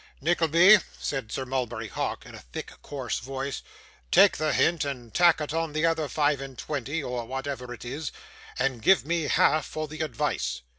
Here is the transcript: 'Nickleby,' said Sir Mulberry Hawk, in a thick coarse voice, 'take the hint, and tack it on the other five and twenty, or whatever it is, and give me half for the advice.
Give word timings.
'Nickleby,' 0.19 0.79
said 0.99 1.31
Sir 1.31 1.45
Mulberry 1.45 1.87
Hawk, 1.87 2.25
in 2.25 2.33
a 2.33 2.39
thick 2.39 2.71
coarse 2.81 3.19
voice, 3.19 3.61
'take 4.09 4.37
the 4.37 4.51
hint, 4.51 4.83
and 4.83 5.13
tack 5.13 5.39
it 5.39 5.53
on 5.53 5.73
the 5.73 5.85
other 5.85 6.07
five 6.07 6.41
and 6.41 6.57
twenty, 6.57 7.03
or 7.03 7.25
whatever 7.25 7.71
it 7.71 7.85
is, 7.85 8.11
and 8.57 8.81
give 8.81 9.05
me 9.05 9.25
half 9.27 9.63
for 9.63 9.87
the 9.87 10.01
advice. 10.01 10.63